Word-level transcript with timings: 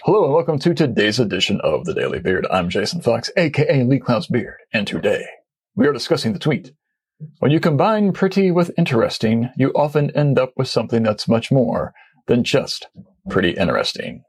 Hello 0.00 0.24
and 0.24 0.32
welcome 0.32 0.58
to 0.58 0.72
today's 0.72 1.20
edition 1.20 1.60
of 1.60 1.84
the 1.84 1.92
Daily 1.92 2.18
Beard. 2.18 2.46
I'm 2.50 2.70
Jason 2.70 3.02
Fox, 3.02 3.30
aka 3.36 3.84
Lee 3.84 3.98
Clow's 3.98 4.26
Beard, 4.26 4.56
and 4.72 4.86
today 4.86 5.26
we 5.74 5.86
are 5.86 5.92
discussing 5.92 6.32
the 6.32 6.38
tweet. 6.38 6.72
When 7.40 7.50
you 7.50 7.60
combine 7.60 8.14
pretty 8.14 8.50
with 8.50 8.72
interesting, 8.78 9.50
you 9.54 9.70
often 9.74 10.10
end 10.16 10.38
up 10.38 10.54
with 10.56 10.68
something 10.68 11.02
that's 11.02 11.28
much 11.28 11.52
more 11.52 11.92
than 12.26 12.42
just 12.42 12.88
pretty 13.28 13.50
interesting. 13.50 14.24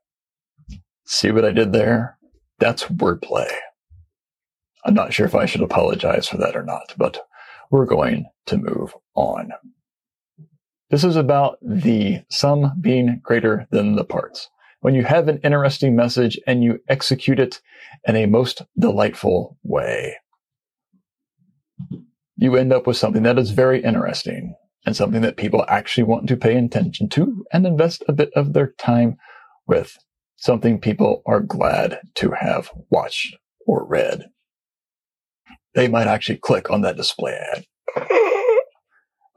See 1.06 1.32
what 1.32 1.46
I 1.46 1.52
did 1.52 1.72
there? 1.72 2.18
That's 2.60 2.84
wordplay. 2.84 3.50
I'm 4.84 4.94
not 4.94 5.14
sure 5.14 5.26
if 5.26 5.34
I 5.34 5.46
should 5.46 5.62
apologize 5.62 6.28
for 6.28 6.36
that 6.38 6.58
or 6.58 6.64
not, 6.64 6.94
but 6.98 7.26
we're 7.72 7.86
going 7.86 8.26
to 8.48 8.58
move 8.58 8.94
on. 9.16 9.54
This 10.90 11.06
is 11.06 11.16
about 11.16 11.58
the 11.62 12.24
sum 12.30 12.74
being 12.82 13.22
greater 13.24 13.66
than 13.72 13.96
the 13.96 14.04
parts. 14.04 14.50
When 14.84 14.96
you 14.96 15.06
have 15.06 15.30
an 15.30 15.40
interesting 15.46 15.96
message 15.96 16.38
and 16.46 16.62
you 16.62 16.82
execute 16.90 17.40
it 17.40 17.62
in 18.06 18.18
a 18.18 18.26
most 18.26 18.64
delightful 18.78 19.58
way, 19.64 20.18
you 22.36 22.58
end 22.58 22.74
up 22.74 22.86
with 22.86 22.98
something 22.98 23.24
that 23.24 23.40
is 23.40 23.52
very 23.52 23.82
interesting 23.82 24.56
and 24.86 24.94
something 24.94 25.22
that 25.22 25.38
people 25.38 25.64
actually 25.70 26.04
want 26.04 26.28
to 26.28 26.36
pay 26.36 26.58
attention 26.58 27.08
to 27.12 27.46
and 27.54 27.66
invest 27.66 28.04
a 28.10 28.12
bit 28.12 28.30
of 28.36 28.52
their 28.52 28.74
time 28.78 29.16
with. 29.68 29.98
Something 30.36 30.82
people 30.82 31.24
are 31.26 31.40
glad 31.40 32.02
to 32.16 32.32
have 32.32 32.70
watched 32.90 33.38
or 33.66 33.88
read. 33.88 34.26
They 35.76 35.88
might 35.88 36.08
actually 36.08 36.40
click 36.40 36.70
on 36.70 36.82
that 36.82 36.98
display 36.98 37.40
ad. 37.54 37.66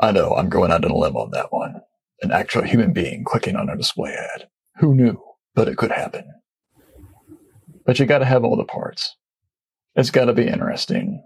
I 0.01 0.11
know 0.11 0.35
I'm 0.35 0.49
going 0.49 0.73
out 0.73 0.85
on 0.85 0.91
a 0.91 0.97
limb 0.97 1.17
on 1.17 1.31
that 1.31 1.53
one. 1.53 1.83
An 2.23 2.33
actual 2.33 2.63
human 2.63 2.93
being 2.93 3.23
clicking 3.23 3.55
on 3.55 3.69
a 3.69 3.77
display 3.77 4.13
ad. 4.13 4.49
Who 4.79 4.93
knew? 4.93 5.23
But 5.57 5.69
it 5.69 5.77
could 5.77 5.91
happen. 5.91 6.31
But 7.85 7.99
you 7.99 8.07
gotta 8.07 8.27
have 8.27 8.45
all 8.45 8.57
the 8.57 8.65
parts. 8.65 9.17
It's 9.97 10.11
gotta 10.11 10.35
be 10.35 10.47
interesting. 10.47 11.25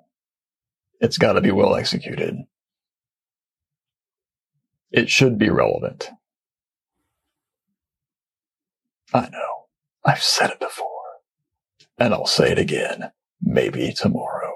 It's 1.01 1.19
gotta 1.19 1.41
be 1.41 1.51
well 1.51 1.75
executed. 1.75 2.37
It 4.93 5.11
should 5.11 5.37
be 5.37 5.51
relevant. 5.51 6.09
I 9.13 9.29
know. 9.29 9.67
I've 10.05 10.23
said 10.23 10.51
it 10.51 10.61
before. 10.61 10.87
And 11.99 12.15
I'll 12.15 12.27
say 12.27 12.53
it 12.53 12.59
again. 12.59 13.11
Maybe 13.43 13.93
tomorrow. 13.93 14.53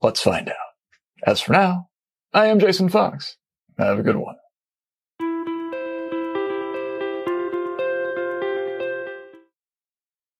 Let's 0.00 0.22
find 0.22 0.48
out. 0.48 0.56
As 1.26 1.40
for 1.40 1.52
now, 1.52 1.90
I 2.32 2.46
am 2.46 2.58
Jason 2.58 2.88
Fox. 2.88 3.36
Have 3.78 3.98
a 3.98 4.02
good 4.02 4.16
one. 4.16 4.36